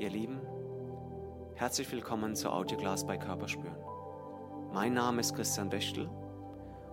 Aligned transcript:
Ihr 0.00 0.08
Lieben, 0.08 0.40
herzlich 1.56 1.92
willkommen 1.92 2.34
zu 2.34 2.48
Audioglas 2.48 3.06
bei 3.06 3.18
Körperspüren. 3.18 3.76
Mein 4.72 4.94
Name 4.94 5.20
ist 5.20 5.34
Christian 5.34 5.68
Bechtel 5.68 6.08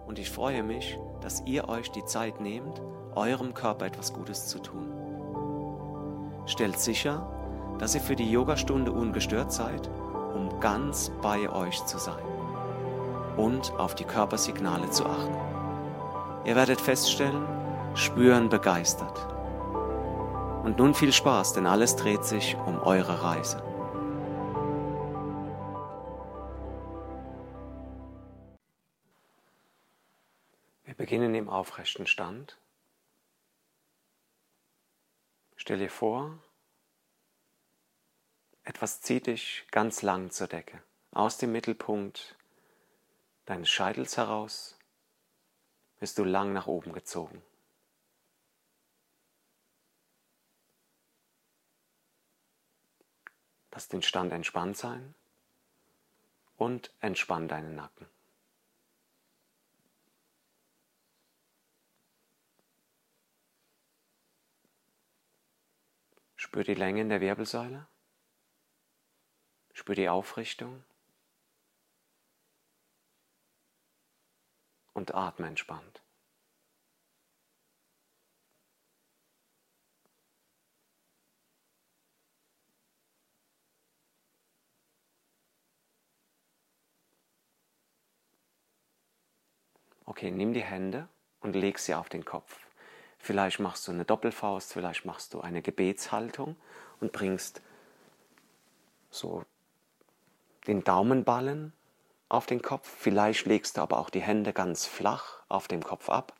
und 0.05 0.19
ich 0.19 0.29
freue 0.29 0.61
mich, 0.61 0.99
dass 1.21 1.41
ihr 1.45 1.69
euch 1.69 1.89
die 1.89 2.03
Zeit 2.03 2.41
nehmt, 2.41 2.81
eurem 3.15 3.53
Körper 3.53 3.85
etwas 3.85 4.11
Gutes 4.11 4.47
zu 4.47 4.59
tun. 4.59 4.91
Stellt 6.47 6.77
sicher, 6.79 7.77
dass 7.79 7.95
ihr 7.95 8.01
für 8.01 8.17
die 8.17 8.29
Yogastunde 8.29 8.91
ungestört 8.91 9.53
seid, 9.53 9.89
um 10.35 10.59
ganz 10.59 11.09
bei 11.21 11.49
euch 11.49 11.85
zu 11.85 11.99
sein 11.99 12.25
und 13.37 13.71
auf 13.79 13.95
die 13.95 14.03
Körpersignale 14.03 14.89
zu 14.89 15.05
achten. 15.05 15.37
Ihr 16.43 16.57
werdet 16.57 16.81
feststellen, 16.81 17.45
spüren 17.93 18.49
begeistert. 18.49 19.36
Und 20.67 20.79
nun 20.79 20.93
viel 20.93 21.13
Spaß, 21.13 21.53
denn 21.53 21.65
alles 21.65 21.95
dreht 21.95 22.25
sich 22.25 22.57
um 22.57 22.77
eure 22.79 23.23
Reise. 23.23 23.63
Wir 30.83 30.93
beginnen 30.93 31.33
im 31.35 31.47
aufrechten 31.47 32.05
Stand. 32.05 32.59
Stell 35.55 35.77
dir 35.77 35.89
vor, 35.89 36.37
etwas 38.65 38.99
zieht 38.99 39.27
dich 39.27 39.65
ganz 39.71 40.01
lang 40.01 40.31
zur 40.31 40.47
Decke, 40.47 40.83
aus 41.11 41.37
dem 41.37 41.53
Mittelpunkt 41.53 42.35
deines 43.45 43.69
Scheitels 43.69 44.17
heraus 44.17 44.77
wirst 45.99 46.17
du 46.17 46.25
lang 46.25 46.51
nach 46.51 46.67
oben 46.67 46.91
gezogen. 46.91 47.41
Lass 53.77 53.89
den 53.89 54.01
Stand 54.01 54.33
entspannt 54.33 54.75
sein 54.75 55.13
und 56.55 56.91
entspann 56.99 57.47
deinen 57.47 57.75
Nacken. 57.75 58.07
Spür 66.35 66.63
die 66.63 66.73
Länge 66.73 67.01
in 67.01 67.09
der 67.09 67.21
Wirbelsäule. 67.21 67.85
Spür 69.73 69.93
die 69.93 70.09
Aufrichtung. 70.09 70.83
Und 74.93 75.13
atme 75.13 75.45
entspannt. 75.45 76.01
Okay, 90.07 90.31
nimm 90.31 90.53
die 90.53 90.63
Hände 90.63 91.09
und 91.41 91.53
leg 91.53 91.77
sie 91.79 91.93
auf 91.93 92.07
den 92.07 92.23
Kopf. 92.23 92.57
Vielleicht 93.19 93.59
machst 93.59 93.85
du 93.87 93.91
eine 93.91 94.05
Doppelfaust, 94.05 94.71
vielleicht 94.71 95.03
machst 95.03 95.33
du 95.33 95.41
eine 95.41 95.61
Gebetshaltung 95.61 96.55
und 97.01 97.11
bringst 97.11 97.61
so 99.11 99.43
den 100.65 100.85
Daumenballen 100.85 101.73
auf 102.29 102.45
den 102.45 102.61
Kopf. 102.61 102.87
Vielleicht 102.87 103.45
legst 103.47 103.75
du 103.75 103.81
aber 103.81 103.99
auch 103.99 104.09
die 104.09 104.21
Hände 104.21 104.53
ganz 104.53 104.85
flach 104.85 105.41
auf 105.49 105.67
dem 105.67 105.83
Kopf 105.83 106.09
ab. 106.09 106.33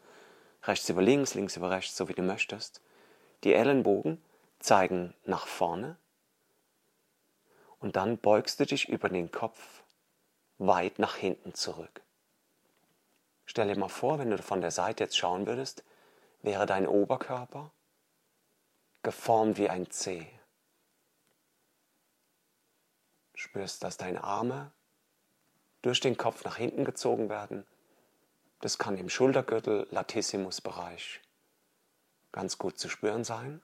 Rechts 0.63 0.87
über 0.87 1.01
links, 1.01 1.33
links 1.33 1.57
über 1.57 1.69
rechts, 1.69 1.97
so 1.97 2.07
wie 2.07 2.13
du 2.13 2.21
möchtest. 2.21 2.81
Die 3.43 3.53
Ellenbogen 3.53 4.21
zeigen 4.59 5.13
nach 5.25 5.45
vorne. 5.45 5.97
Und 7.79 7.97
dann 7.97 8.17
beugst 8.17 8.61
du 8.61 8.65
dich 8.65 8.87
über 8.87 9.09
den 9.09 9.29
Kopf 9.29 9.83
weit 10.57 10.99
nach 10.99 11.17
hinten 11.17 11.53
zurück. 11.53 12.01
Stell 13.47 13.69
dir 13.69 13.79
mal 13.79 13.87
vor, 13.87 14.19
wenn 14.19 14.29
du 14.29 14.37
von 14.37 14.61
der 14.61 14.71
Seite 14.71 15.05
jetzt 15.05 15.17
schauen 15.17 15.47
würdest, 15.47 15.83
wäre 16.41 16.65
dein 16.65 16.85
Oberkörper 16.85 17.71
geformt 19.03 19.57
wie 19.57 19.69
ein 19.69 19.89
C 19.89 20.29
spürst, 23.33 23.83
dass 23.83 23.97
deine 23.97 24.23
Arme 24.23 24.71
durch 25.81 26.01
den 26.01 26.17
Kopf 26.17 26.43
nach 26.43 26.57
hinten 26.57 26.83
gezogen 26.83 27.29
werden. 27.29 27.65
Das 28.59 28.77
kann 28.77 28.97
im 28.97 29.09
Schultergürtel, 29.09 29.87
Latissimus-Bereich 29.91 31.21
ganz 32.33 32.57
gut 32.57 32.77
zu 32.77 32.89
spüren 32.89 33.23
sein. 33.23 33.61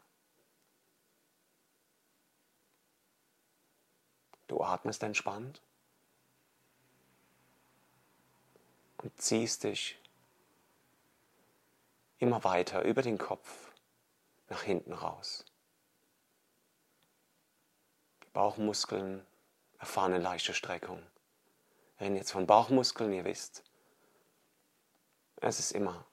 Du 4.48 4.64
atmest 4.64 5.04
entspannt 5.04 5.62
und 9.04 9.22
ziehst 9.22 9.64
dich 9.64 10.00
immer 12.20 12.44
weiter 12.44 12.84
über 12.84 13.02
den 13.02 13.18
Kopf 13.18 13.72
nach 14.50 14.64
hinten 14.64 14.94
raus. 14.94 15.46
Die 18.24 18.30
Bauchmuskeln 18.30 19.26
erfahren 19.78 20.14
eine 20.14 20.24
leichte 20.24 20.54
Streckung. 20.54 21.04
Wir 21.98 22.06
reden 22.06 22.16
jetzt 22.16 22.32
von 22.32 22.48
Bauchmuskeln, 22.48 23.12
ihr 23.14 23.26
wisst. 23.26 23.64
Es 25.38 25.60
ist 25.60 25.72
immer 25.74 26.06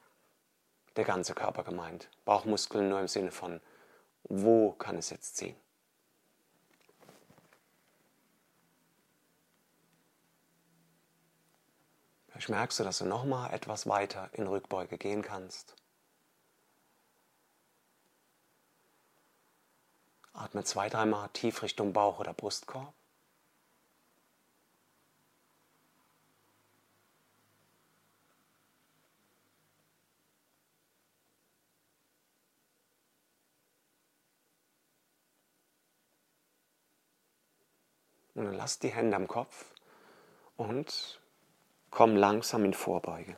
der 0.96 1.04
ganze 1.04 1.34
Körper 1.34 1.62
gemeint. 1.62 2.10
Bauchmuskeln 2.24 2.88
nur 2.88 3.00
im 3.00 3.08
Sinne 3.08 3.30
von, 3.30 3.60
wo 4.24 4.72
kann 4.72 4.96
es 4.96 5.10
jetzt 5.10 5.36
ziehen? 5.36 5.56
Vielleicht 12.40 12.48
merkst 12.58 12.80
du, 12.80 12.84
dass 12.84 12.96
du 12.96 13.04
nochmal 13.04 13.52
etwas 13.52 13.86
weiter 13.86 14.30
in 14.32 14.46
Rückbeuge 14.46 14.96
gehen 14.96 15.20
kannst. 15.20 15.76
Atme 20.32 20.64
zwei, 20.64 20.88
dreimal 20.88 21.28
tief 21.34 21.62
Richtung 21.62 21.92
Bauch 21.92 22.18
oder 22.18 22.32
Brustkorb. 22.32 22.94
Und 38.34 38.46
dann 38.46 38.54
lass 38.54 38.78
die 38.78 38.88
Hände 38.88 39.14
am 39.14 39.28
Kopf 39.28 39.74
und 40.56 41.19
komm 41.90 42.16
langsam 42.16 42.64
in 42.64 42.74
Vorbeuge. 42.74 43.36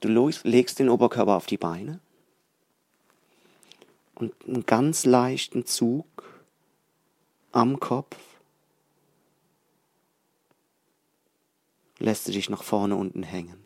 Du 0.00 0.08
legst 0.44 0.78
den 0.78 0.88
Oberkörper 0.88 1.36
auf 1.36 1.46
die 1.46 1.58
Beine 1.58 2.00
und 4.14 4.32
einen 4.46 4.64
ganz 4.64 5.04
leichten 5.04 5.66
Zug 5.66 6.06
am 7.52 7.80
Kopf 7.80 8.16
lässt 11.98 12.26
du 12.26 12.32
dich 12.32 12.48
nach 12.48 12.62
vorne 12.62 12.96
unten 12.96 13.22
hängen. 13.22 13.62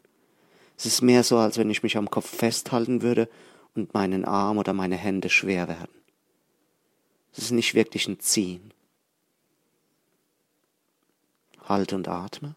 Es 0.76 0.86
ist 0.86 1.02
mehr 1.02 1.22
so, 1.22 1.38
als 1.38 1.56
wenn 1.56 1.70
ich 1.70 1.82
mich 1.82 1.96
am 1.96 2.10
Kopf 2.10 2.28
festhalten 2.28 3.02
würde 3.02 3.28
und 3.74 3.94
meinen 3.94 4.24
Arm 4.24 4.58
oder 4.58 4.72
meine 4.72 4.96
Hände 4.96 5.30
schwer 5.30 5.68
werden. 5.68 5.94
Es 7.32 7.44
ist 7.44 7.50
nicht 7.52 7.74
wirklich 7.74 8.08
ein 8.08 8.20
Ziehen. 8.20 8.72
Halte 11.62 11.94
und 11.94 12.08
atme. 12.08 12.56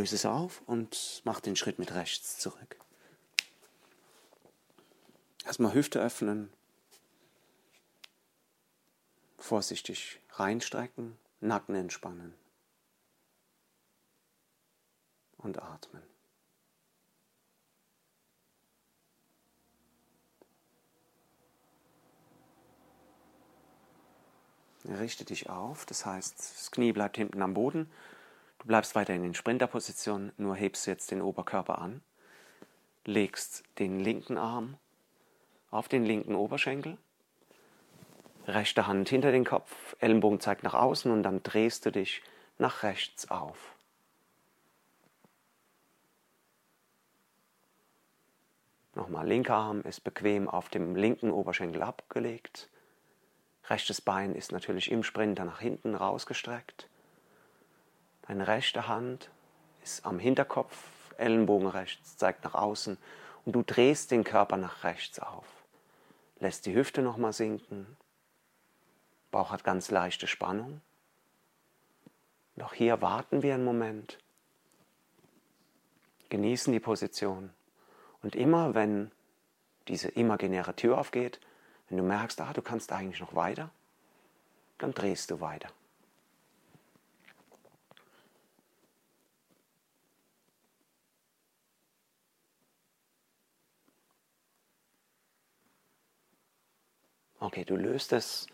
Löse 0.00 0.14
es 0.14 0.24
auf 0.24 0.62
und 0.64 1.20
mach 1.24 1.40
den 1.40 1.56
Schritt 1.56 1.78
mit 1.78 1.92
rechts 1.92 2.38
zurück. 2.38 2.78
Erstmal 5.44 5.74
Hüfte 5.74 6.00
öffnen. 6.00 6.50
Vorsichtig 9.36 10.20
reinstrecken, 10.30 11.18
Nacken 11.40 11.74
entspannen. 11.74 12.32
Und 15.36 15.60
atmen. 15.60 16.02
Richte 24.86 25.26
dich 25.26 25.50
auf, 25.50 25.84
das 25.84 26.06
heißt, 26.06 26.38
das 26.38 26.70
Knie 26.70 26.92
bleibt 26.92 27.18
hinten 27.18 27.42
am 27.42 27.52
Boden. 27.52 27.90
Du 28.60 28.66
bleibst 28.66 28.94
weiter 28.94 29.14
in 29.14 29.22
den 29.22 29.34
Sprinterpositionen, 29.34 30.32
nur 30.36 30.54
hebst 30.54 30.86
jetzt 30.86 31.10
den 31.10 31.22
Oberkörper 31.22 31.78
an, 31.78 32.02
legst 33.06 33.64
den 33.78 34.00
linken 34.00 34.36
Arm 34.36 34.76
auf 35.70 35.88
den 35.88 36.04
linken 36.04 36.34
Oberschenkel, 36.34 36.98
rechte 38.46 38.86
Hand 38.86 39.08
hinter 39.08 39.32
den 39.32 39.46
Kopf, 39.46 39.96
Ellenbogen 39.98 40.40
zeigt 40.40 40.62
nach 40.62 40.74
außen 40.74 41.10
und 41.10 41.22
dann 41.22 41.42
drehst 41.42 41.86
du 41.86 41.90
dich 41.90 42.22
nach 42.58 42.82
rechts 42.82 43.30
auf. 43.30 43.74
Nochmal, 48.94 49.26
linker 49.26 49.54
Arm 49.54 49.80
ist 49.82 50.04
bequem 50.04 50.48
auf 50.48 50.68
dem 50.68 50.96
linken 50.96 51.30
Oberschenkel 51.30 51.82
abgelegt. 51.82 52.68
Rechtes 53.70 54.02
Bein 54.02 54.34
ist 54.34 54.52
natürlich 54.52 54.90
im 54.90 55.02
Sprinter 55.02 55.46
nach 55.46 55.60
hinten 55.60 55.94
rausgestreckt. 55.94 56.89
Deine 58.30 58.46
rechte 58.46 58.86
Hand 58.86 59.28
ist 59.82 60.06
am 60.06 60.20
Hinterkopf, 60.20 60.76
Ellenbogen 61.18 61.66
rechts, 61.66 62.16
zeigt 62.16 62.44
nach 62.44 62.54
außen 62.54 62.96
und 63.44 63.52
du 63.52 63.64
drehst 63.64 64.12
den 64.12 64.22
Körper 64.22 64.56
nach 64.56 64.84
rechts 64.84 65.18
auf. 65.18 65.46
Lässt 66.38 66.64
die 66.64 66.72
Hüfte 66.72 67.02
nochmal 67.02 67.32
sinken. 67.32 67.96
Bauch 69.32 69.50
hat 69.50 69.64
ganz 69.64 69.90
leichte 69.90 70.28
Spannung. 70.28 70.80
Auch 72.62 72.72
hier 72.72 73.02
warten 73.02 73.42
wir 73.42 73.54
einen 73.54 73.64
Moment. 73.64 74.16
Genießen 76.28 76.72
die 76.72 76.78
Position. 76.78 77.50
Und 78.22 78.36
immer 78.36 78.76
wenn 78.76 79.10
diese 79.88 80.06
imaginäre 80.06 80.76
Tür 80.76 80.98
aufgeht, 80.98 81.40
wenn 81.88 81.98
du 81.98 82.04
merkst, 82.04 82.40
ah, 82.40 82.52
du 82.52 82.62
kannst 82.62 82.92
eigentlich 82.92 83.18
noch 83.18 83.34
weiter, 83.34 83.70
dann 84.78 84.94
drehst 84.94 85.32
du 85.32 85.40
weiter. 85.40 85.70
Okay, 97.42 97.64
du 97.64 97.74
löst 97.74 98.12
es. 98.12 98.46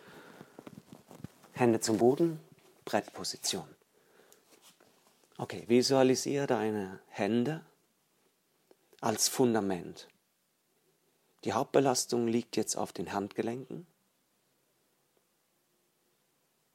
Hände 1.53 1.81
zum 1.81 1.99
Boden, 1.99 2.39
Brettposition. 2.85 3.67
Okay, 5.39 5.65
visualisiere 5.67 6.47
deine 6.47 7.01
Hände 7.09 7.67
als 9.01 9.29
Fundament. 9.29 10.07
Die 11.43 11.53
Hauptbelastung 11.53 12.29
liegt 12.29 12.57
jetzt 12.57 12.77
auf 12.77 12.93
den 12.93 13.13
Handgelenken. 13.13 13.89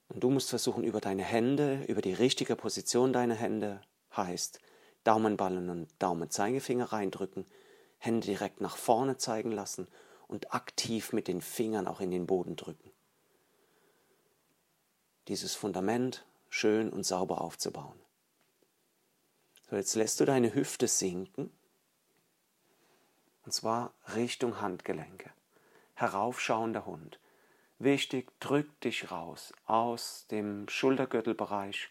Und 0.10 0.22
du 0.22 0.30
musst 0.30 0.50
versuchen, 0.50 0.84
über 0.84 1.00
deine 1.00 1.24
Hände, 1.24 1.86
über 1.88 2.02
die 2.02 2.14
richtige 2.14 2.58
Position 2.58 3.14
deiner 3.14 3.36
Hände, 3.36 3.80
heißt 4.18 4.60
Daumenballen 5.06 5.70
und 5.70 5.88
Daumenzeigefinger 6.00 6.92
reindrücken, 6.92 7.46
Hände 8.00 8.28
direkt 8.28 8.60
nach 8.60 8.76
vorne 8.76 9.16
zeigen 9.16 9.54
lassen 9.54 9.88
und 10.32 10.54
aktiv 10.54 11.12
mit 11.14 11.28
den 11.28 11.42
Fingern 11.42 11.88
auch 11.88 12.00
in 12.00 12.10
den 12.10 12.26
Boden 12.26 12.56
drücken. 12.56 12.92
Dieses 15.28 15.54
Fundament 15.54 16.26
schön 16.50 16.90
und 16.90 17.04
sauber 17.04 17.42
aufzubauen. 17.42 18.00
So, 19.70 19.76
jetzt 19.76 19.96
lässt 19.96 20.20
du 20.20 20.26
deine 20.26 20.54
Hüfte 20.54 20.88
sinken 20.88 21.52
und 23.44 23.52
zwar 23.52 23.94
Richtung 24.16 24.62
Handgelenke. 24.62 25.32
Heraufschauender 25.96 26.86
Hund. 26.86 27.20
Wichtig, 27.80 28.32
drück 28.40 28.80
dich 28.82 29.12
raus 29.12 29.54
aus 29.66 30.28
dem 30.32 30.70
Schultergürtelbereich. 30.70 31.90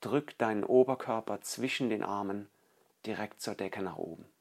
Drück 0.00 0.38
deinen 0.38 0.64
Oberkörper 0.64 1.42
zwischen 1.42 1.90
den 1.90 2.02
Armen 2.02 2.48
direkt 3.04 3.42
zur 3.42 3.54
Decke 3.54 3.82
nach 3.82 3.96
oben. 3.96 4.31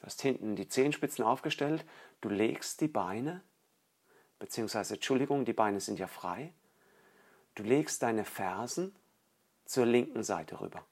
Du 0.00 0.06
hast 0.06 0.22
hinten 0.22 0.56
die 0.56 0.68
Zehenspitzen 0.68 1.24
aufgestellt. 1.24 1.84
Du 2.22 2.30
legst 2.30 2.80
die 2.80 2.88
Beine, 2.88 3.42
beziehungsweise, 4.38 4.94
Entschuldigung, 4.94 5.44
die 5.44 5.52
Beine 5.52 5.80
sind 5.80 5.98
ja 5.98 6.06
frei. 6.06 6.54
Du 7.54 7.62
legst 7.62 8.02
deine 8.02 8.24
Fersen 8.24 8.96
zur 9.66 9.84
linken 9.84 10.22
Seite 10.22 10.60
rüber. 10.60 10.86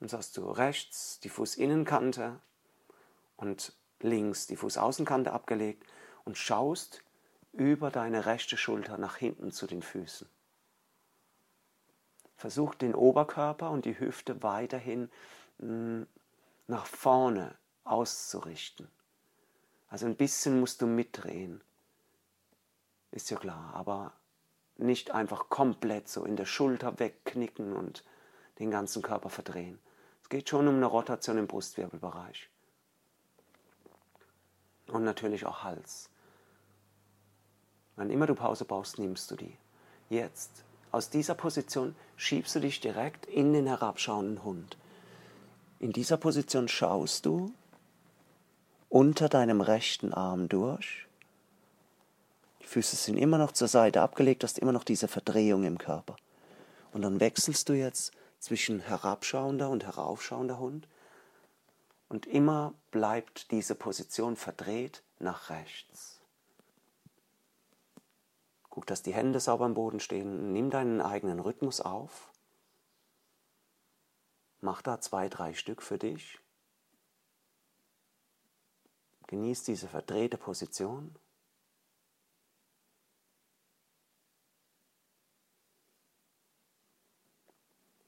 Und 0.00 0.10
so 0.10 0.18
hast 0.18 0.36
du 0.36 0.50
rechts 0.50 1.18
die 1.20 1.30
Fußinnenkante 1.30 2.40
und 3.36 3.72
links 4.00 4.46
die 4.46 4.56
Fußaußenkante 4.56 5.32
abgelegt 5.32 5.86
und 6.24 6.36
schaust 6.36 7.02
über 7.52 7.90
deine 7.90 8.26
rechte 8.26 8.56
Schulter 8.56 8.98
nach 8.98 9.16
hinten 9.16 9.50
zu 9.50 9.66
den 9.66 9.82
Füßen. 9.82 10.28
Versuch 12.36 12.74
den 12.74 12.94
Oberkörper 12.94 13.70
und 13.70 13.84
die 13.84 13.98
Hüfte 13.98 14.42
weiterhin 14.42 15.10
hm, 15.58 16.06
nach 16.66 16.86
vorne 16.86 17.56
auszurichten. 17.84 18.88
Also 19.88 20.06
ein 20.06 20.16
bisschen 20.16 20.60
musst 20.60 20.80
du 20.82 20.86
mitdrehen. 20.86 21.60
Ist 23.10 23.30
ja 23.30 23.36
klar, 23.36 23.72
aber 23.74 24.12
nicht 24.78 25.10
einfach 25.10 25.48
komplett 25.48 26.08
so 26.08 26.24
in 26.24 26.36
der 26.36 26.46
Schulter 26.46 26.98
wegknicken 26.98 27.74
und 27.74 28.04
den 28.58 28.70
ganzen 28.70 29.02
Körper 29.02 29.28
verdrehen. 29.28 29.78
Es 30.22 30.28
geht 30.28 30.48
schon 30.48 30.68
um 30.68 30.76
eine 30.76 30.86
Rotation 30.86 31.38
im 31.38 31.46
Brustwirbelbereich 31.46 32.48
und 34.88 35.04
natürlich 35.04 35.46
auch 35.46 35.62
Hals. 35.62 36.08
Wann 37.96 38.10
immer 38.10 38.26
du 38.26 38.34
Pause 38.34 38.64
brauchst, 38.64 38.98
nimmst 38.98 39.30
du 39.30 39.36
die. 39.36 39.56
Jetzt, 40.08 40.64
aus 40.90 41.10
dieser 41.10 41.34
Position, 41.34 41.94
schiebst 42.16 42.54
du 42.54 42.60
dich 42.60 42.80
direkt 42.80 43.26
in 43.26 43.52
den 43.52 43.66
herabschauenden 43.66 44.42
Hund. 44.44 44.76
In 45.78 45.92
dieser 45.92 46.16
Position 46.16 46.68
schaust 46.68 47.26
du 47.26 47.52
unter 48.92 49.30
deinem 49.30 49.62
rechten 49.62 50.12
Arm 50.12 50.50
durch. 50.50 51.06
Die 52.60 52.66
Füße 52.66 52.94
sind 52.94 53.16
immer 53.16 53.38
noch 53.38 53.52
zur 53.52 53.66
Seite 53.66 54.02
abgelegt, 54.02 54.44
hast 54.44 54.58
immer 54.58 54.72
noch 54.72 54.84
diese 54.84 55.08
Verdrehung 55.08 55.64
im 55.64 55.78
Körper. 55.78 56.14
Und 56.92 57.00
dann 57.00 57.18
wechselst 57.18 57.70
du 57.70 57.72
jetzt 57.72 58.12
zwischen 58.38 58.80
herabschauender 58.80 59.70
und 59.70 59.86
heraufschauender 59.86 60.58
Hund 60.58 60.88
und 62.10 62.26
immer 62.26 62.74
bleibt 62.90 63.50
diese 63.50 63.74
Position 63.74 64.36
verdreht 64.36 65.02
nach 65.18 65.48
rechts. 65.48 66.20
Guck, 68.68 68.86
dass 68.86 69.02
die 69.02 69.14
Hände 69.14 69.40
sauber 69.40 69.64
am 69.64 69.72
Boden 69.72 70.00
stehen. 70.00 70.52
Nimm 70.52 70.68
deinen 70.68 71.00
eigenen 71.00 71.40
Rhythmus 71.40 71.80
auf. 71.80 72.30
Mach 74.60 74.82
da 74.82 75.00
zwei, 75.00 75.30
drei 75.30 75.54
Stück 75.54 75.80
für 75.80 75.96
dich. 75.96 76.42
Genieß 79.32 79.62
diese 79.62 79.88
verdrehte 79.88 80.36
Position. 80.36 81.16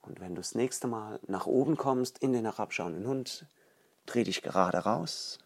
Und 0.02 0.20
wenn 0.20 0.34
du 0.34 0.42
das 0.42 0.54
nächste 0.54 0.87
Mal 0.87 1.18
nach 1.26 1.46
oben 1.46 1.78
kommst 1.78 2.18
in 2.18 2.34
den 2.34 2.44
herabschauenden 2.44 3.06
Hund, 3.06 3.46
dreh 4.04 4.25
dich 4.25 4.42
gerade 4.42 4.76
raus. 4.76 5.38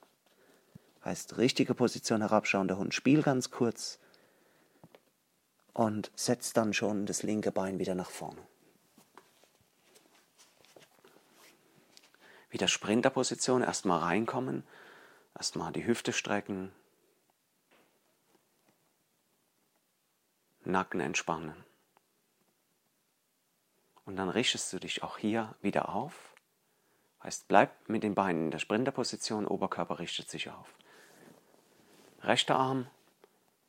Heißt 1.04 1.38
richtige 1.38 1.76
Position 1.76 2.22
herabschauender 2.22 2.76
Hund. 2.76 2.92
Spiel 2.92 3.22
ganz 3.22 3.52
kurz 3.52 4.00
und 5.74 6.10
setz 6.16 6.52
dann 6.52 6.74
schon 6.74 7.06
das 7.06 7.22
linke 7.22 7.52
Bein 7.52 7.78
wieder 7.78 7.94
nach 7.94 8.10
vorne. 8.10 8.42
Wieder 12.50 12.66
Sprinterposition, 12.66 13.62
erstmal 13.62 14.00
reinkommen, 14.00 14.64
erstmal 15.34 15.72
die 15.72 15.86
Hüfte 15.86 16.12
strecken, 16.12 16.72
Nacken 20.64 21.00
entspannen. 21.00 21.64
Und 24.04 24.16
dann 24.16 24.28
richtest 24.28 24.72
du 24.72 24.78
dich 24.78 25.02
auch 25.02 25.16
hier 25.16 25.54
wieder 25.62 25.88
auf 25.94 26.28
Heißt, 27.22 27.48
bleib 27.48 27.88
mit 27.88 28.04
den 28.04 28.14
Beinen 28.14 28.44
in 28.44 28.50
der 28.50 28.58
Sprinterposition, 28.58 29.46
Oberkörper 29.46 29.98
richtet 29.98 30.30
sich 30.30 30.50
auf. 30.50 30.74
Rechter 32.22 32.56
Arm, 32.56 32.86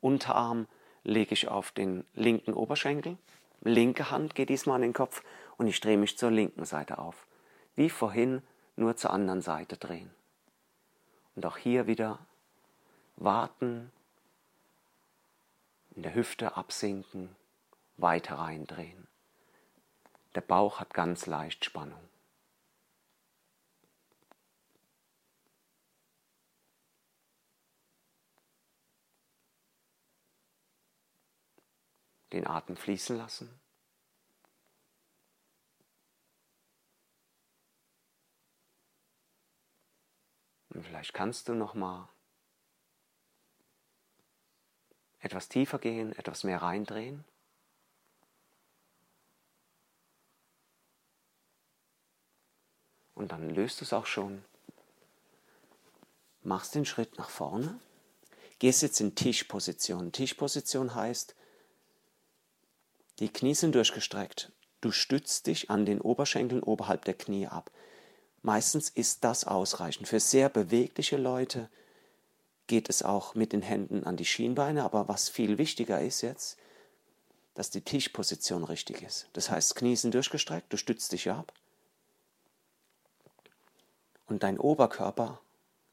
Unterarm 0.00 0.66
lege 1.02 1.34
ich 1.34 1.48
auf 1.48 1.72
den 1.72 2.04
linken 2.14 2.52
Oberschenkel. 2.54 3.18
Linke 3.62 4.10
Hand 4.10 4.34
geht 4.34 4.48
diesmal 4.48 4.76
an 4.76 4.82
den 4.82 4.92
Kopf 4.92 5.22
und 5.56 5.66
ich 5.66 5.80
drehe 5.80 5.98
mich 5.98 6.16
zur 6.16 6.30
linken 6.30 6.64
Seite 6.64 6.98
auf. 6.98 7.26
Wie 7.74 7.90
vorhin, 7.90 8.42
nur 8.76 8.96
zur 8.96 9.10
anderen 9.10 9.42
Seite 9.42 9.76
drehen. 9.76 10.10
Und 11.34 11.46
auch 11.46 11.56
hier 11.56 11.86
wieder 11.86 12.18
warten, 13.16 13.92
in 15.90 16.02
der 16.02 16.14
Hüfte 16.14 16.56
absinken, 16.56 17.34
weiter 17.96 18.36
reindrehen. 18.36 19.08
Der 20.34 20.40
Bauch 20.40 20.80
hat 20.80 20.94
ganz 20.94 21.26
leicht 21.26 21.64
Spannung. 21.64 22.10
den 32.32 32.46
Atem 32.46 32.76
fließen 32.76 33.16
lassen. 33.16 33.60
Und 40.80 40.86
vielleicht 40.86 41.12
kannst 41.12 41.46
du 41.46 41.52
noch 41.52 41.74
mal 41.74 42.08
etwas 45.18 45.50
tiefer 45.50 45.78
gehen, 45.78 46.16
etwas 46.16 46.42
mehr 46.42 46.62
reindrehen. 46.62 47.22
Und 53.14 53.30
dann 53.30 53.50
löst 53.50 53.82
du 53.82 53.84
es 53.84 53.92
auch 53.92 54.06
schon. 54.06 54.42
machst 56.42 56.74
den 56.74 56.86
Schritt 56.86 57.18
nach 57.18 57.28
vorne, 57.28 57.78
gehst 58.58 58.80
jetzt 58.80 59.00
in 59.00 59.14
Tischposition. 59.14 60.12
Tischposition 60.12 60.94
heißt, 60.94 61.36
die 63.18 63.30
Knie 63.30 63.54
sind 63.54 63.74
durchgestreckt. 63.74 64.50
Du 64.80 64.92
stützt 64.92 65.46
dich 65.46 65.68
an 65.68 65.84
den 65.84 66.00
Oberschenkeln 66.00 66.62
oberhalb 66.62 67.04
der 67.04 67.18
Knie 67.18 67.48
ab. 67.48 67.70
Meistens 68.42 68.88
ist 68.88 69.24
das 69.24 69.44
ausreichend. 69.44 70.08
Für 70.08 70.20
sehr 70.20 70.48
bewegliche 70.48 71.16
Leute 71.16 71.68
geht 72.66 72.88
es 72.88 73.02
auch 73.02 73.34
mit 73.34 73.52
den 73.52 73.62
Händen 73.62 74.04
an 74.04 74.16
die 74.16 74.24
Schienbeine, 74.24 74.84
aber 74.84 75.08
was 75.08 75.28
viel 75.28 75.58
wichtiger 75.58 76.00
ist 76.00 76.22
jetzt, 76.22 76.56
dass 77.54 77.70
die 77.70 77.82
Tischposition 77.82 78.64
richtig 78.64 79.02
ist. 79.02 79.28
Das 79.32 79.50
heißt, 79.50 79.74
Knie 79.76 79.96
sind 79.96 80.14
durchgestreckt, 80.14 80.72
du 80.72 80.76
stützt 80.76 81.12
dich 81.12 81.30
ab 81.30 81.52
und 84.26 84.42
dein 84.42 84.58
Oberkörper 84.58 85.40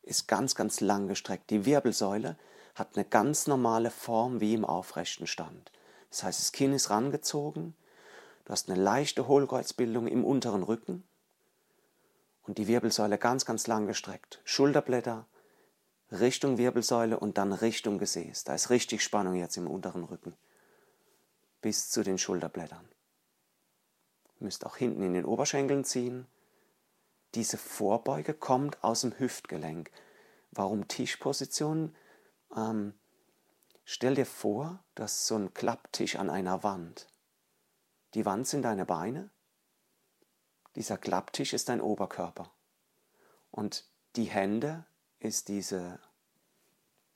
ist 0.04 0.28
ganz, 0.28 0.56
ganz 0.56 0.80
lang 0.80 1.08
gestreckt. 1.08 1.50
Die 1.50 1.66
Wirbelsäule 1.66 2.38
hat 2.76 2.96
eine 2.96 3.04
ganz 3.04 3.48
normale 3.48 3.92
Form 3.92 4.40
wie 4.40 4.54
im 4.54 4.64
aufrechten 4.64 5.28
Stand. 5.28 5.72
Das 6.12 6.24
heißt, 6.24 6.40
das 6.40 6.52
Kinn 6.52 6.74
ist 6.74 6.90
rangezogen, 6.90 7.76
du 8.46 8.54
hast 8.54 8.70
eine 8.70 8.82
leichte 8.82 9.28
Hohlkreuzbildung 9.28 10.08
im 10.08 10.24
unteren 10.24 10.64
Rücken 10.64 11.04
und 12.48 12.58
die 12.58 12.68
Wirbelsäule 12.68 13.18
ganz, 13.18 13.46
ganz 13.46 13.68
lang 13.68 13.86
gestreckt. 13.86 14.42
Schulterblätter 14.46 15.28
Richtung 16.12 16.58
Wirbelsäule 16.58 17.20
und 17.20 17.38
dann 17.38 17.52
Richtung 17.52 17.98
Gesäß. 17.98 18.46
Da 18.46 18.56
ist 18.56 18.70
richtig 18.70 19.04
Spannung 19.04 19.36
jetzt 19.36 19.58
im 19.58 19.68
unteren 19.68 20.06
Rücken 20.06 20.36
bis 21.62 21.90
zu 21.90 22.04
den 22.04 22.18
Schulterblättern. 22.18 22.88
Ihr 24.40 24.46
müsst 24.46 24.66
auch 24.66 24.78
hinten 24.78 25.04
in 25.04 25.14
den 25.14 25.26
Oberschenkeln 25.26 25.84
ziehen. 25.84 26.28
Diese 27.36 27.58
Vorbeuge 27.58 28.34
kommt 28.34 28.84
aus 28.84 29.02
dem 29.02 29.18
Hüftgelenk. 29.20 29.92
Warum 30.52 30.88
Tischposition? 30.88 31.96
Ähm, 32.56 32.94
stell 33.84 34.16
dir 34.16 34.26
vor, 34.26 34.84
dass 34.96 35.28
so 35.28 35.36
ein 35.36 35.54
Klapptisch 35.54 36.16
an 36.16 36.30
einer 36.30 36.64
Wand. 36.64 37.08
Die 38.14 38.26
Wand 38.26 38.48
sind 38.48 38.62
deine 38.62 38.86
Beine. 38.86 39.30
Dieser 40.78 41.00
Klapptisch 41.00 41.54
ist 41.54 41.70
dein 41.70 41.82
Oberkörper. 41.82 42.52
Und 43.50 43.86
die 44.16 44.26
Hände 44.26 44.86
ist 45.20 45.48
diese 45.48 45.98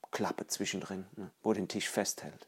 Klappe 0.10 0.48
zwischendrin, 0.48 1.06
ne, 1.16 1.30
wo 1.44 1.54
den 1.54 1.68
Tisch 1.68 1.88
festhält. 1.88 2.48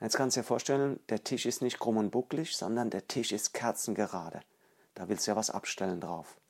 Jetzt 0.00 0.16
kannst 0.16 0.36
du 0.36 0.40
dir 0.40 0.46
vorstellen, 0.46 0.98
der 1.10 1.22
Tisch 1.22 1.46
ist 1.46 1.62
nicht 1.62 1.78
krumm 1.78 1.96
und 1.96 2.10
bucklig, 2.10 2.56
sondern 2.56 2.90
der 2.90 3.06
Tisch 3.06 3.30
ist 3.30 3.54
kerzengerade. 3.54 4.40
Da 4.96 5.08
willst 5.08 5.28
du 5.28 5.30
ja 5.30 5.36
was 5.36 5.48
abstellen 5.48 6.00
drauf. 6.00 6.40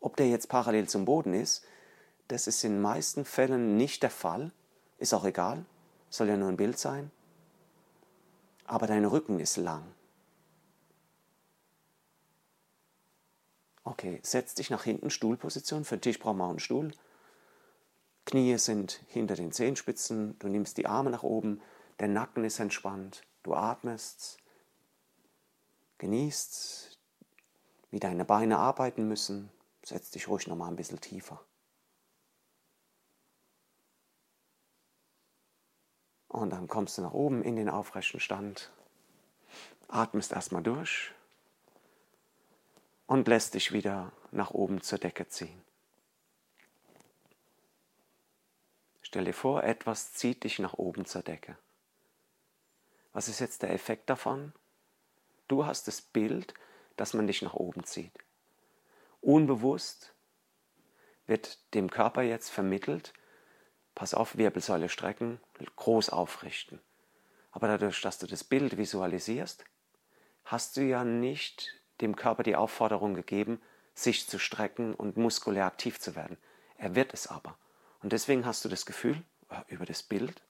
Ob 0.00 0.16
der 0.16 0.30
jetzt 0.30 0.48
parallel 0.48 0.88
zum 0.88 1.04
Boden 1.04 1.34
ist, 1.34 1.62
das 2.28 2.46
ist 2.46 2.64
in 2.64 2.76
den 2.76 2.80
meisten 2.80 3.26
Fällen 3.26 3.76
nicht 3.76 4.02
der 4.02 4.10
Fall. 4.10 4.52
Ist 4.96 5.12
auch 5.12 5.26
egal, 5.26 5.66
soll 6.08 6.28
ja 6.28 6.38
nur 6.38 6.48
ein 6.48 6.56
Bild 6.56 6.78
sein. 6.78 7.10
Aber 8.64 8.86
dein 8.86 9.04
Rücken 9.04 9.38
ist 9.38 9.58
lang. 9.58 9.84
Okay, 13.84 14.20
setz 14.22 14.54
dich 14.54 14.70
nach 14.70 14.84
hinten, 14.84 15.10
Stuhlposition. 15.10 15.84
Für 15.84 15.96
den 15.96 16.02
Tisch 16.02 16.18
brauchen 16.18 16.38
wir 16.38 16.44
auch 16.44 16.50
einen 16.50 16.58
Stuhl. 16.58 16.92
Knie 18.26 18.58
sind 18.58 19.00
hinter 19.08 19.34
den 19.34 19.52
Zehenspitzen. 19.52 20.38
Du 20.38 20.48
nimmst 20.48 20.76
die 20.76 20.86
Arme 20.86 21.10
nach 21.10 21.22
oben. 21.22 21.62
Der 21.98 22.08
Nacken 22.08 22.44
ist 22.44 22.60
entspannt. 22.60 23.22
Du 23.42 23.54
atmest. 23.54 24.36
Genießt, 25.98 26.98
wie 27.90 28.00
deine 28.00 28.24
Beine 28.24 28.58
arbeiten 28.58 29.08
müssen. 29.08 29.50
Setz 29.84 30.10
dich 30.10 30.28
ruhig 30.28 30.46
nochmal 30.46 30.68
ein 30.68 30.76
bisschen 30.76 31.00
tiefer. 31.00 31.42
Und 36.28 36.50
dann 36.50 36.68
kommst 36.68 36.96
du 36.96 37.02
nach 37.02 37.12
oben 37.12 37.42
in 37.42 37.56
den 37.56 37.68
aufrechten 37.68 38.20
Stand, 38.20 38.70
atmest 39.88 40.30
erstmal 40.30 40.62
durch 40.62 41.12
und 43.10 43.26
lässt 43.26 43.54
dich 43.54 43.72
wieder 43.72 44.12
nach 44.30 44.52
oben 44.52 44.82
zur 44.82 45.00
Decke 45.00 45.26
ziehen. 45.26 45.64
Stell 49.02 49.24
dir 49.24 49.34
vor, 49.34 49.64
etwas 49.64 50.12
zieht 50.12 50.44
dich 50.44 50.60
nach 50.60 50.74
oben 50.74 51.04
zur 51.06 51.22
Decke. 51.22 51.58
Was 53.12 53.26
ist 53.26 53.40
jetzt 53.40 53.64
der 53.64 53.72
Effekt 53.72 54.08
davon? 54.08 54.52
Du 55.48 55.66
hast 55.66 55.88
das 55.88 56.00
Bild, 56.00 56.54
dass 56.94 57.12
man 57.12 57.26
dich 57.26 57.42
nach 57.42 57.54
oben 57.54 57.82
zieht. 57.82 58.12
Unbewusst 59.20 60.14
wird 61.26 61.58
dem 61.74 61.90
Körper 61.90 62.22
jetzt 62.22 62.50
vermittelt, 62.50 63.12
pass 63.96 64.14
auf, 64.14 64.36
Wirbelsäule 64.36 64.88
strecken, 64.88 65.40
groß 65.74 66.10
aufrichten. 66.10 66.80
Aber 67.50 67.66
dadurch, 67.66 68.00
dass 68.02 68.20
du 68.20 68.28
das 68.28 68.44
Bild 68.44 68.76
visualisierst, 68.76 69.64
hast 70.44 70.76
du 70.76 70.82
ja 70.82 71.02
nicht 71.02 71.79
dem 72.00 72.16
Körper 72.16 72.42
die 72.42 72.56
Aufforderung 72.56 73.14
gegeben, 73.14 73.60
sich 73.94 74.28
zu 74.28 74.38
strecken 74.38 74.94
und 74.94 75.16
muskulär 75.16 75.66
aktiv 75.66 76.00
zu 76.00 76.14
werden. 76.14 76.38
Er 76.76 76.94
wird 76.94 77.12
es 77.12 77.26
aber. 77.26 77.58
Und 78.02 78.12
deswegen 78.12 78.46
hast 78.46 78.64
du 78.64 78.68
das 78.68 78.86
Gefühl, 78.86 79.22
äh, 79.50 79.62
über 79.68 79.84
das 79.84 80.02
Bild, 80.02 80.42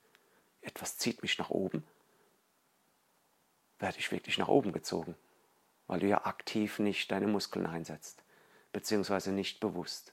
etwas 0.60 0.98
zieht 0.98 1.22
mich 1.22 1.38
nach 1.38 1.50
oben, 1.50 1.86
werde 3.78 3.98
ich 3.98 4.12
wirklich 4.12 4.38
nach 4.38 4.48
oben 4.48 4.72
gezogen, 4.72 5.16
weil 5.86 6.00
du 6.00 6.06
ja 6.06 6.24
aktiv 6.24 6.78
nicht 6.78 7.10
deine 7.10 7.26
Muskeln 7.26 7.66
einsetzt, 7.66 8.22
beziehungsweise 8.72 9.32
nicht 9.32 9.58
bewusst. 9.58 10.12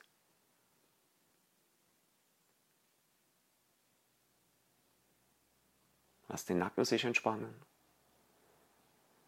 Lass 6.28 6.44
den 6.44 6.58
Nacken 6.58 6.84
sich 6.84 7.04
entspannen. 7.04 7.54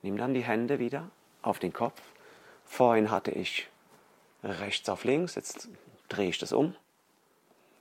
Nimm 0.03 0.17
dann 0.17 0.35
die 0.35 0.45
Hände 0.45 0.79
wieder 0.79 1.11
auf 1.43 1.59
den 1.59 1.73
Kopf. 1.73 2.01
Vorhin 2.65 3.11
hatte 3.11 3.31
ich 3.31 3.69
rechts 4.43 4.89
auf 4.89 5.05
links, 5.05 5.35
jetzt 5.35 5.69
drehe 6.09 6.29
ich 6.29 6.39
das 6.39 6.53
um. 6.53 6.75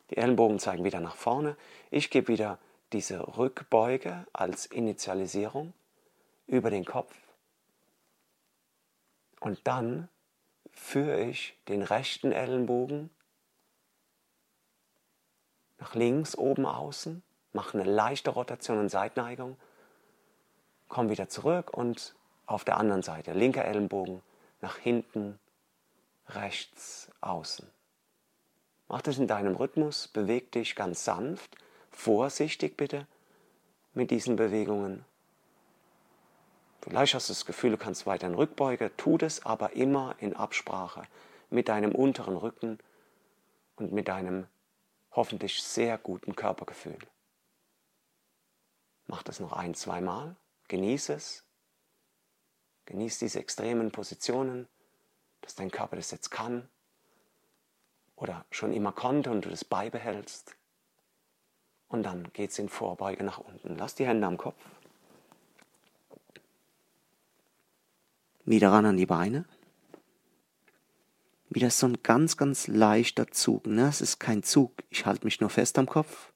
Die 0.09 0.17
Ellenbogen 0.17 0.59
zeigen 0.59 0.83
wieder 0.83 0.99
nach 0.99 1.15
vorne. 1.15 1.55
Ich 1.91 2.09
gebe 2.09 2.29
wieder 2.29 2.57
diese 2.91 3.37
Rückbeuge 3.37 4.25
als 4.33 4.65
Initialisierung 4.65 5.73
über 6.47 6.69
den 6.69 6.85
Kopf. 6.85 7.15
Und 9.39 9.59
dann 9.65 10.09
führe 10.71 11.21
ich 11.21 11.55
den 11.67 11.81
rechten 11.81 12.31
Ellenbogen 12.31 13.09
nach 15.77 15.95
links, 15.95 16.35
oben, 16.35 16.65
außen, 16.65 17.23
mache 17.53 17.79
eine 17.79 17.89
leichte 17.89 18.31
Rotation 18.31 18.79
und 18.79 18.89
Seitneigung, 18.89 19.57
komme 20.87 21.09
wieder 21.09 21.29
zurück 21.29 21.71
und 21.71 22.15
auf 22.49 22.65
der 22.65 22.77
anderen 22.77 23.03
Seite, 23.03 23.33
linker 23.33 23.65
Ellenbogen 23.65 24.21
nach 24.59 24.77
hinten, 24.77 25.39
rechts, 26.27 27.09
außen. 27.21 27.69
Mach 28.87 29.03
das 29.03 29.19
in 29.19 29.27
deinem 29.27 29.55
Rhythmus, 29.55 30.07
beweg 30.07 30.51
dich 30.51 30.75
ganz 30.75 31.05
sanft, 31.05 31.55
vorsichtig 31.91 32.75
bitte 32.75 33.05
mit 33.93 34.09
diesen 34.09 34.35
Bewegungen. 34.35 35.05
Vielleicht 36.81 37.13
hast 37.13 37.29
du 37.29 37.33
das 37.33 37.45
Gefühl, 37.45 37.71
du 37.71 37.77
kannst 37.77 38.07
weiter 38.07 38.25
in 38.25 38.33
Rückbeuge, 38.33 38.91
tu 38.97 39.17
das 39.17 39.45
aber 39.45 39.73
immer 39.73 40.15
in 40.19 40.35
Absprache 40.35 41.03
mit 41.51 41.69
deinem 41.69 41.93
unteren 41.93 42.35
Rücken 42.35 42.79
und 43.75 43.91
mit 43.91 44.07
deinem 44.07 44.47
hoffentlich 45.11 45.61
sehr 45.61 45.99
guten 45.99 46.35
Körpergefühl. 46.35 46.97
Mach 49.05 49.21
das 49.21 49.39
noch 49.39 49.53
ein, 49.53 49.75
zweimal, 49.75 50.35
genieße 50.67 51.13
es, 51.13 51.43
genieße 52.89 53.19
diese 53.19 53.39
extremen 53.39 53.91
Positionen, 53.91 54.67
dass 55.41 55.55
dein 55.55 55.71
Körper 55.71 55.95
das 55.95 56.11
jetzt 56.11 56.31
kann 56.31 56.67
oder 58.15 58.45
schon 58.51 58.73
immer 58.73 58.91
konnte 58.91 59.29
und 59.31 59.45
du 59.45 59.49
das 59.49 59.63
beibehältst. 59.63 60.55
Und 61.87 62.03
dann 62.03 62.31
geht 62.33 62.49
es 62.49 62.59
in 62.59 62.67
Vorbeuge 62.67 63.23
nach 63.23 63.37
unten. 63.37 63.77
Lass 63.77 63.95
die 63.95 64.05
Hände 64.05 64.27
am 64.27 64.37
Kopf. 64.37 64.61
Wieder 68.45 68.71
ran 68.71 68.85
an 68.85 68.97
die 68.97 69.05
Beine. 69.05 69.45
Wieder 71.49 71.69
so 71.69 71.87
ein 71.87 72.01
ganz, 72.03 72.37
ganz 72.37 72.67
leichter 72.67 73.27
Zug. 73.31 73.67
Ne? 73.67 73.87
Es 73.87 74.01
ist 74.01 74.19
kein 74.19 74.43
Zug. 74.43 74.73
Ich 74.89 75.05
halte 75.05 75.25
mich 75.25 75.39
nur 75.39 75.49
fest 75.49 75.77
am 75.77 75.87
Kopf. 75.87 76.31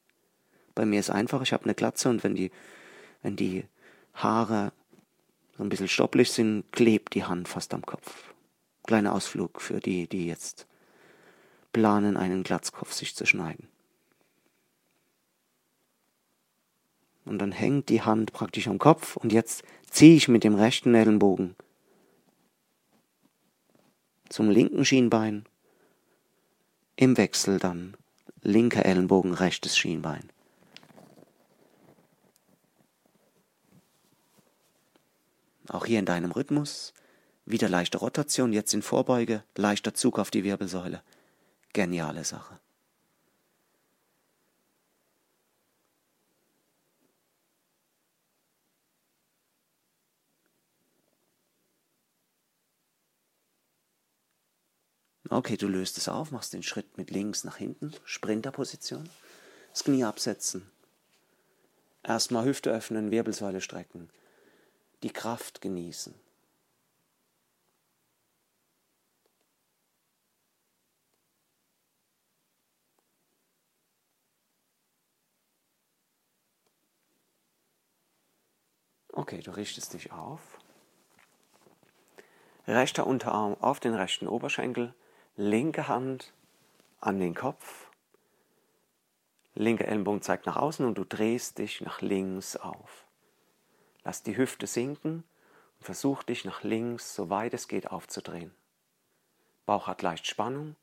Bei 0.75 0.85
mir 0.85 0.99
ist 0.99 1.09
einfach, 1.09 1.41
ich 1.41 1.53
habe 1.53 1.65
eine 1.65 1.75
Glatze 1.75 2.09
und 2.09 2.23
wenn 2.23 2.35
die, 2.35 2.51
wenn 3.21 3.35
die 3.35 3.65
Haare 4.13 4.71
so 5.57 5.63
ein 5.63 5.69
bisschen 5.69 5.87
stopplich 5.87 6.31
sind, 6.31 6.71
klebt 6.71 7.13
die 7.13 7.23
Hand 7.23 7.47
fast 7.47 7.73
am 7.73 7.85
Kopf. 7.85 8.33
Kleiner 8.83 9.13
Ausflug 9.13 9.61
für 9.61 9.79
die, 9.79 10.07
die 10.07 10.27
jetzt 10.27 10.67
planen, 11.71 12.17
einen 12.17 12.43
Glatzkopf 12.43 12.91
sich 12.91 13.15
zu 13.15 13.25
schneiden. 13.25 13.67
Und 17.25 17.39
dann 17.39 17.51
hängt 17.51 17.89
die 17.89 18.01
Hand 18.01 18.33
praktisch 18.33 18.67
am 18.67 18.79
Kopf 18.79 19.15
und 19.15 19.31
jetzt 19.31 19.63
ziehe 19.89 20.15
ich 20.15 20.27
mit 20.27 20.43
dem 20.43 20.55
rechten 20.55 20.93
Ellenbogen 20.93 21.55
zum 24.27 24.49
linken 24.49 24.83
Schienbein 24.83 25.45
im 26.95 27.17
Wechsel 27.17 27.59
dann 27.59 27.95
linker 28.41 28.85
Ellenbogen, 28.85 29.33
rechtes 29.33 29.77
Schienbein. 29.77 30.32
Auch 35.69 35.85
hier 35.85 35.99
in 35.99 36.05
deinem 36.05 36.31
Rhythmus. 36.31 36.93
Wieder 37.45 37.69
leichte 37.69 37.97
Rotation, 37.97 38.53
jetzt 38.53 38.73
in 38.73 38.81
Vorbeuge, 38.81 39.43
leichter 39.55 39.93
Zug 39.93 40.19
auf 40.19 40.31
die 40.31 40.43
Wirbelsäule. 40.43 41.01
Geniale 41.73 42.23
Sache. 42.23 42.59
Okay, 55.29 55.57
du 55.57 55.67
löst 55.67 55.97
es 55.97 56.07
auf, 56.07 56.29
machst 56.29 56.53
den 56.53 56.61
Schritt 56.61 56.95
mit 56.95 57.09
links 57.09 57.43
nach 57.43 57.57
hinten, 57.57 57.91
Sprinterposition, 58.05 59.09
das 59.71 59.83
Knie 59.83 60.03
absetzen. 60.03 60.69
Erstmal 62.03 62.45
Hüfte 62.45 62.69
öffnen, 62.69 63.09
Wirbelsäule 63.09 63.59
strecken, 63.59 64.11
die 65.03 65.11
Kraft 65.11 65.61
genießen. 65.61 66.15
Okay, 79.15 79.41
du 79.41 79.51
richtest 79.51 79.93
dich 79.93 80.11
auf. 80.11 80.41
Rechter 82.65 83.05
Unterarm 83.05 83.55
auf 83.61 83.79
den 83.79 83.93
rechten 83.93 84.27
Oberschenkel, 84.27 84.95
linke 85.35 85.87
Hand 85.87 86.33
an 86.99 87.19
den 87.19 87.35
Kopf, 87.35 87.91
linker 89.53 89.85
Ellenbogen 89.85 90.21
zeigt 90.21 90.45
nach 90.45 90.55
außen 90.55 90.85
und 90.85 90.97
du 90.97 91.03
drehst 91.03 91.59
dich 91.59 91.81
nach 91.81 92.01
links 92.01 92.55
auf. 92.55 93.05
Lass 94.03 94.23
die 94.23 94.37
Hüfte 94.37 94.67
sinken 94.67 95.23
und 95.79 95.85
versuch 95.85 96.23
dich 96.23 96.45
nach 96.45 96.63
links, 96.63 97.15
so 97.15 97.29
weit 97.29 97.53
es 97.53 97.67
geht, 97.67 97.91
aufzudrehen. 97.91 98.53
Bauch 99.65 99.87
hat 99.87 100.01
leicht 100.01 100.27
Spannung. 100.27 100.75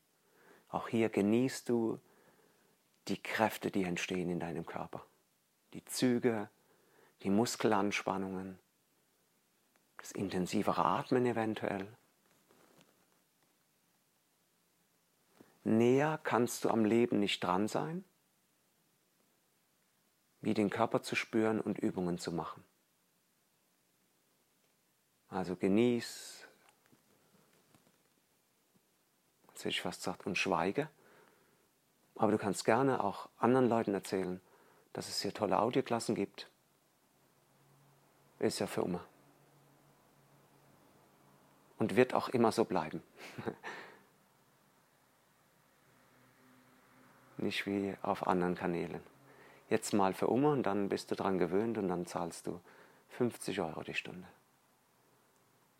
Auch 0.69 0.87
hier 0.87 1.09
genießt 1.09 1.69
du 1.69 1.99
die 3.07 3.21
Kräfte, 3.21 3.71
die 3.71 3.83
entstehen 3.83 4.29
in 4.29 4.39
deinem 4.39 4.65
Körper. 4.65 5.05
Die 5.73 5.85
Züge, 5.85 6.49
die 7.23 7.29
Muskelanspannungen, 7.29 8.57
das 9.97 10.11
intensivere 10.11 10.83
Atmen 10.83 11.25
eventuell. 11.25 11.87
Näher 15.63 16.19
kannst 16.23 16.65
du 16.65 16.69
am 16.69 16.85
Leben 16.85 17.19
nicht 17.19 17.43
dran 17.43 17.67
sein, 17.67 18.03
wie 20.41 20.55
den 20.55 20.71
Körper 20.71 21.03
zu 21.03 21.15
spüren 21.15 21.61
und 21.61 21.77
Übungen 21.77 22.17
zu 22.17 22.31
machen. 22.31 22.63
Also 25.31 25.55
genieß, 25.55 26.45
jetzt 29.47 29.59
hätte 29.59 29.69
ich 29.69 29.81
fast 29.81 30.01
gesagt, 30.01 30.27
und 30.27 30.37
schweige. 30.37 30.89
Aber 32.15 32.33
du 32.33 32.37
kannst 32.37 32.65
gerne 32.65 33.01
auch 33.01 33.29
anderen 33.37 33.69
Leuten 33.69 33.93
erzählen, 33.93 34.41
dass 34.91 35.07
es 35.07 35.21
hier 35.21 35.33
tolle 35.33 35.59
Audioklassen 35.59 36.15
gibt. 36.15 36.49
Ist 38.39 38.59
ja 38.59 38.67
für 38.67 38.81
immer. 38.81 39.05
Und 41.77 41.95
wird 41.95 42.13
auch 42.13 42.27
immer 42.27 42.51
so 42.51 42.65
bleiben. 42.65 43.01
nicht 47.37 47.65
wie 47.65 47.95
auf 48.01 48.27
anderen 48.27 48.55
Kanälen. 48.55 49.01
Jetzt 49.69 49.93
mal 49.93 50.13
für 50.13 50.29
Oma 50.29 50.51
und 50.51 50.63
dann 50.63 50.89
bist 50.89 51.09
du 51.09 51.15
dran 51.15 51.37
gewöhnt 51.39 51.77
und 51.77 51.87
dann 51.87 52.05
zahlst 52.05 52.47
du 52.47 52.59
50 53.11 53.61
Euro 53.61 53.81
die 53.83 53.93
Stunde. 53.93 54.27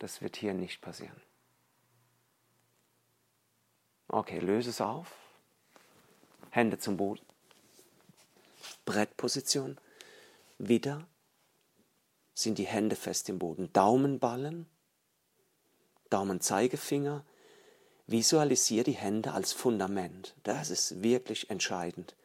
Das 0.02 0.20
wird 0.20 0.36
hier 0.36 0.56
nicht 0.56 0.82
passieren. 0.82 1.22
Okay, 4.08 4.40
löse 4.40 4.72
es 4.72 4.82
auf. 4.82 5.14
Hände 6.50 6.80
zum 6.80 6.98
Boden. 6.98 7.24
Brettposition. 8.84 9.78
Wieder 10.58 11.06
sind 12.34 12.58
die 12.58 12.66
Hände 12.66 12.96
fest 12.96 13.30
im 13.30 13.38
Boden. 13.38 13.72
Daumenballen, 13.74 14.66
Daumenzeigefinger 16.10 17.24
Visualisiere 18.08 18.86
die 18.86 18.94
Hände 18.94 19.34
als 19.34 19.54
Fundament. 19.54 20.36
Das 20.42 20.72
ist 20.72 21.04
wirklich 21.04 21.52
entscheidend. 21.52 22.16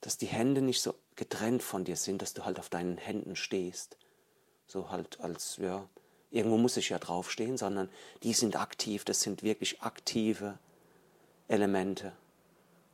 Dass 0.00 0.18
die 0.18 0.26
Hände 0.26 0.62
nicht 0.62 0.82
so 0.82 0.96
getrennt 1.14 1.62
von 1.62 1.84
dir 1.84 1.94
sind, 1.94 2.22
dass 2.22 2.34
du 2.34 2.44
halt 2.44 2.58
auf 2.58 2.70
deinen 2.70 2.98
Händen 2.98 3.36
stehst. 3.36 3.96
So 4.66 4.90
halt 4.90 5.20
als, 5.20 5.58
ja, 5.58 5.88
irgendwo 6.30 6.56
muss 6.56 6.76
ich 6.76 6.90
ja 6.90 6.98
draufstehen, 6.98 7.56
sondern 7.56 7.88
die 8.22 8.32
sind 8.32 8.56
aktiv, 8.56 9.04
das 9.04 9.20
sind 9.20 9.42
wirklich 9.42 9.82
aktive 9.82 10.58
Elemente. 11.48 12.12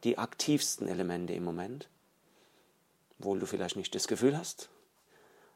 Die 0.04 0.18
aktivsten 0.18 0.88
Elemente 0.88 1.32
im 1.32 1.44
Moment. 1.44 1.88
Obwohl 3.18 3.38
du 3.38 3.46
vielleicht 3.46 3.76
nicht 3.76 3.94
das 3.94 4.08
Gefühl 4.08 4.36
hast. 4.36 4.68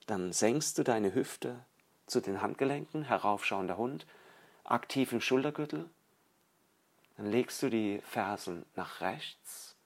Dann 0.06 0.32
senkst 0.32 0.78
du 0.78 0.82
deine 0.82 1.14
Hüfte 1.14 1.64
zu 2.06 2.20
den 2.20 2.42
Handgelenken, 2.42 3.04
heraufschauender 3.04 3.76
Hund, 3.76 4.06
aktiven 4.64 5.20
Schultergürtel, 5.20 5.88
dann 7.16 7.26
legst 7.26 7.62
du 7.62 7.68
die 7.68 8.00
Fersen 8.00 8.64
nach 8.76 9.00
rechts. 9.00 9.76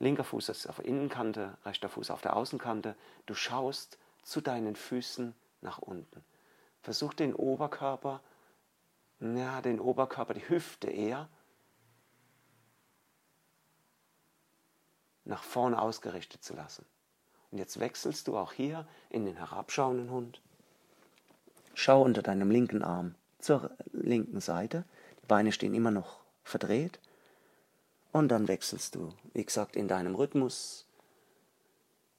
Linker 0.00 0.24
Fuß 0.24 0.48
ist 0.48 0.66
auf 0.66 0.76
der 0.76 0.86
Innenkante, 0.86 1.56
rechter 1.64 1.88
Fuß 1.88 2.10
auf 2.10 2.20
der 2.20 2.36
Außenkante. 2.36 2.96
Du 3.26 3.34
schaust 3.34 3.96
zu 4.22 4.40
deinen 4.40 4.76
Füßen 4.76 5.34
nach 5.60 5.78
unten. 5.78 6.24
Versuch 6.84 7.14
den 7.14 7.34
Oberkörper, 7.34 8.20
ja, 9.18 9.62
den 9.62 9.80
Oberkörper, 9.80 10.34
die 10.34 10.46
Hüfte 10.46 10.90
eher 10.90 11.30
nach 15.24 15.42
vorne 15.42 15.80
ausgerichtet 15.80 16.44
zu 16.44 16.54
lassen. 16.54 16.84
Und 17.50 17.56
jetzt 17.56 17.80
wechselst 17.80 18.28
du 18.28 18.36
auch 18.36 18.52
hier 18.52 18.86
in 19.08 19.24
den 19.24 19.36
herabschauenden 19.36 20.10
Hund. 20.10 20.42
Schau 21.72 22.02
unter 22.02 22.20
deinem 22.20 22.50
linken 22.50 22.82
Arm 22.82 23.14
zur 23.38 23.70
linken 23.92 24.42
Seite. 24.42 24.84
Beine 25.26 25.52
stehen 25.52 25.72
immer 25.72 25.90
noch 25.90 26.20
verdreht. 26.42 27.00
Und 28.12 28.28
dann 28.28 28.46
wechselst 28.46 28.94
du, 28.94 29.08
wie 29.32 29.46
gesagt, 29.46 29.74
in 29.74 29.88
deinem 29.88 30.16
Rhythmus. 30.16 30.86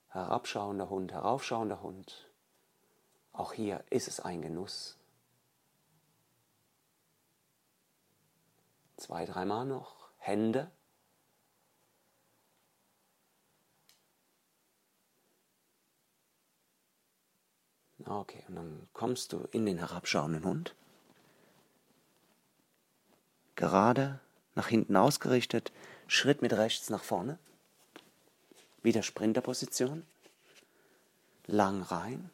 Herabschauender 0.07 0.89
Hund, 0.89 1.11
heraufschauender 1.11 1.83
Hund. 1.83 2.31
Auch 3.35 3.51
hier 3.51 3.83
ist 3.89 4.07
es 4.07 4.21
ein 4.21 4.41
Genuss. 4.41 4.95
Zwei, 8.95 9.25
dreimal 9.25 9.65
noch. 9.65 10.09
Hände. 10.17 10.71
Okay, 18.05 18.43
und 18.47 18.55
dann 18.55 18.87
kommst 18.93 19.33
du 19.33 19.47
in 19.51 19.65
den 19.65 19.79
herabschauenden 19.79 20.45
Hund 20.45 20.75
gerade 23.55 24.19
nach 24.53 24.67
hinten 24.67 24.95
ausgerichtet, 24.95 25.73
Schritt 26.07 26.41
mit 26.41 26.53
rechts 26.53 26.89
nach 26.89 27.03
vorne, 27.03 27.37
wieder 28.83 29.01
Sprinterposition, 29.01 30.05
lang 31.47 31.81
rein. 31.81 32.29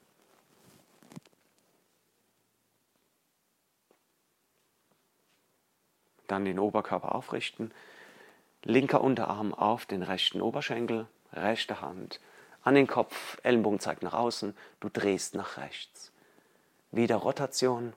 Dann 6.32 6.46
den 6.46 6.60
Oberkörper 6.60 7.14
aufrichten, 7.14 7.74
linker 8.64 9.02
Unterarm 9.02 9.54
auf 9.54 9.86
den 9.86 10.02
rechten 10.02 10.42
Oberschenkel, 10.42 11.08
rechte 11.34 11.82
Hand 11.82 12.22
an 12.64 12.76
den 12.76 12.88
Kopf, 12.88 13.38
Ellenbogen 13.44 13.82
zeigt 13.82 14.02
nach 14.02 14.14
außen, 14.14 14.56
du 14.80 14.88
drehst 14.88 15.36
nach 15.36 15.58
rechts. 15.58 16.14
Wieder 16.92 17.18
Rotation, 17.18 17.92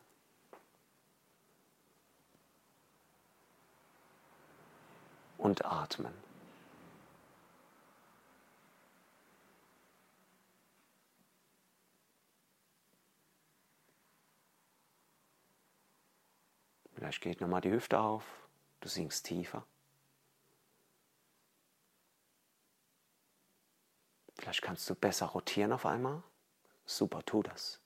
und 5.38 5.64
atmen. 5.64 6.23
Vielleicht 17.04 17.20
geht 17.20 17.42
nochmal 17.42 17.60
die 17.60 17.70
Hüfte 17.70 18.00
auf, 18.00 18.24
du 18.80 18.88
sinkst 18.88 19.26
tiefer. 19.26 19.66
Vielleicht 24.38 24.62
kannst 24.62 24.88
du 24.88 24.94
besser 24.94 25.26
rotieren 25.26 25.72
auf 25.72 25.84
einmal. 25.84 26.22
Super, 26.86 27.22
tu 27.26 27.42
das. 27.42 27.78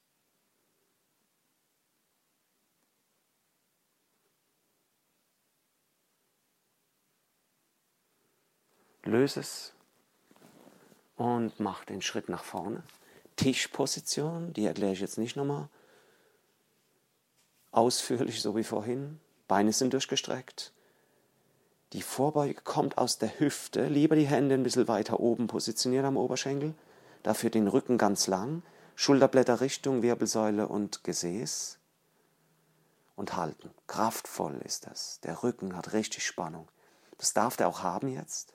Löse 9.02 9.40
es 9.40 9.74
und 11.16 11.58
mach 11.58 11.84
den 11.84 12.02
Schritt 12.02 12.28
nach 12.28 12.44
vorne. 12.44 12.84
Tischposition, 13.34 14.52
die 14.52 14.66
erkläre 14.66 14.92
ich 14.92 15.00
jetzt 15.00 15.18
nicht 15.18 15.34
nochmal 15.34 15.68
ausführlich, 17.70 18.42
so 18.42 18.56
wie 18.56 18.64
vorhin. 18.64 19.20
Beine 19.46 19.72
sind 19.72 19.92
durchgestreckt. 19.92 20.72
Die 21.94 22.02
Vorbeuge 22.02 22.60
kommt 22.62 22.98
aus 22.98 23.18
der 23.18 23.40
Hüfte. 23.40 23.86
Lieber 23.86 24.14
die 24.14 24.26
Hände 24.26 24.54
ein 24.54 24.62
bisschen 24.62 24.88
weiter 24.88 25.20
oben 25.20 25.46
positioniert 25.46 26.04
am 26.04 26.18
Oberschenkel. 26.18 26.74
Dafür 27.22 27.50
den 27.50 27.66
Rücken 27.66 27.96
ganz 27.96 28.26
lang. 28.26 28.62
Schulterblätter 28.94 29.60
Richtung 29.60 30.02
Wirbelsäule 30.02 30.68
und 30.68 31.02
Gesäß. 31.04 31.78
Und 33.16 33.36
halten. 33.36 33.70
Kraftvoll 33.86 34.60
ist 34.64 34.86
das. 34.86 35.20
Der 35.20 35.42
Rücken 35.42 35.76
hat 35.76 35.92
richtig 35.92 36.26
Spannung. 36.26 36.68
Das 37.16 37.32
darf 37.32 37.56
der 37.56 37.68
auch 37.68 37.82
haben 37.82 38.08
jetzt. 38.08 38.54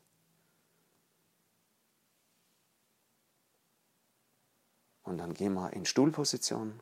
Und 5.03 5.17
dann 5.17 5.33
gehen 5.33 5.53
wir 5.53 5.73
in 5.73 5.85
Stuhlposition. 5.85 6.79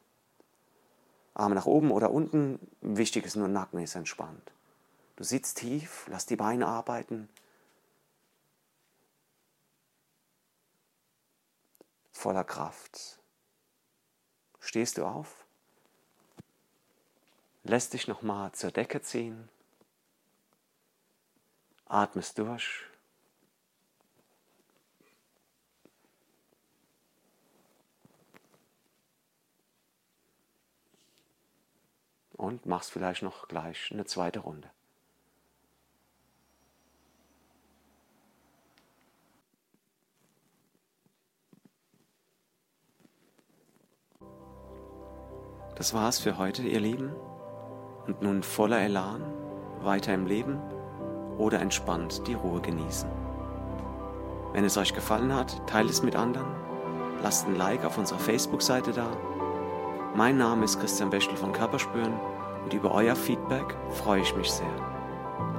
Arme 1.41 1.55
nach 1.55 1.65
oben 1.65 1.91
oder 1.91 2.11
unten. 2.11 2.59
Wichtig 2.81 3.25
ist 3.25 3.35
nur, 3.35 3.47
Nacken 3.47 3.79
ist 3.79 3.95
entspannt. 3.95 4.51
Du 5.15 5.23
sitzt 5.23 5.57
tief, 5.57 6.05
lass 6.07 6.25
die 6.25 6.35
Beine 6.35 6.67
arbeiten. 6.67 7.27
Voller 12.11 12.43
Kraft. 12.43 13.19
Stehst 14.59 14.99
du 14.99 15.05
auf? 15.05 15.45
Lässt 17.63 17.93
dich 17.93 18.07
nochmal 18.07 18.51
zur 18.51 18.71
Decke 18.71 19.01
ziehen. 19.01 19.49
Atmest 21.85 22.37
durch. 22.37 22.90
Und 32.41 32.65
machst 32.65 32.91
vielleicht 32.91 33.21
noch 33.21 33.47
gleich 33.47 33.91
eine 33.91 34.05
zweite 34.05 34.39
Runde. 34.39 34.67
Das 45.75 45.93
war's 45.93 46.17
für 46.17 46.39
heute, 46.39 46.63
ihr 46.63 46.79
Lieben. 46.79 47.13
Und 48.07 48.23
nun 48.23 48.41
voller 48.41 48.81
Elan 48.81 49.21
weiter 49.83 50.11
im 50.11 50.25
Leben 50.25 50.59
oder 51.37 51.59
entspannt 51.59 52.25
die 52.25 52.33
Ruhe 52.33 52.59
genießen. 52.59 53.09
Wenn 54.51 54.65
es 54.65 54.77
euch 54.77 54.95
gefallen 54.95 55.35
hat, 55.35 55.67
teilt 55.67 55.91
es 55.91 56.01
mit 56.01 56.15
anderen, 56.15 56.47
lasst 57.21 57.45
ein 57.45 57.55
Like 57.55 57.85
auf 57.85 57.99
unserer 57.99 58.17
Facebook-Seite 58.19 58.93
da. 58.93 59.15
Mein 60.15 60.39
Name 60.39 60.65
ist 60.65 60.79
Christian 60.79 61.11
Bechtel 61.11 61.37
von 61.37 61.53
Körperspüren 61.53 62.30
und 62.63 62.73
über 62.73 62.91
euer 62.91 63.15
Feedback 63.15 63.75
freue 63.89 64.21
ich 64.21 64.35
mich 64.35 64.51
sehr. 64.51 64.67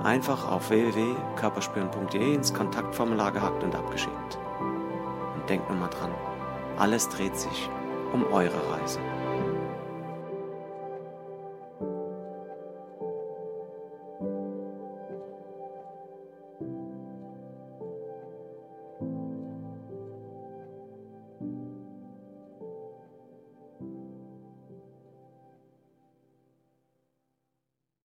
Einfach 0.03 0.51
auf 0.51 0.71
www.körperspüren.de 0.71 2.35
ins 2.35 2.53
Kontaktformular 2.53 3.33
gehackt 3.33 3.62
und 3.62 3.75
abgeschickt. 3.75 4.38
Und 5.35 5.49
denkt 5.49 5.69
nur 5.69 5.79
mal 5.79 5.88
dran, 5.88 6.11
alles 6.77 7.09
dreht 7.09 7.37
sich 7.37 7.71
um 8.12 8.25
eure 8.25 8.73
Reise. 8.73 9.01